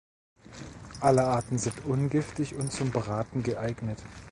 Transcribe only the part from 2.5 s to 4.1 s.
und zum Braten geeignet.